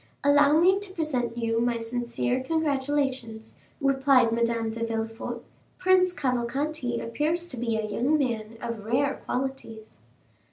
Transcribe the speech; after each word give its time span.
"Allow 0.23 0.59
me 0.59 0.79
to 0.79 0.93
present 0.93 1.37
you 1.37 1.59
my 1.61 1.77
sincere 1.77 2.39
congratulations," 2.41 3.53
replied 3.79 4.31
Madame 4.31 4.71
de 4.71 4.83
Villefort. 4.83 5.43
"Prince 5.77 6.11
Cavalcanti 6.11 6.99
appears 6.99 7.45
to 7.49 7.57
be 7.57 7.77
a 7.77 7.85
young 7.85 8.17
man 8.17 8.57
of 8.63 8.83
rare 8.83 9.21
qualities." 9.23 9.99